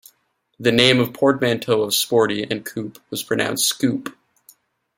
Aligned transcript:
The 0.59 0.71
name, 0.71 0.99
a 0.99 1.05
portmanteau 1.05 1.83
of 1.83 1.93
"sporty" 1.93 2.41
and 2.41 2.65
"coupe," 2.65 2.97
was 3.11 3.21
pronounced 3.21 3.67
"scoop". 3.67 4.11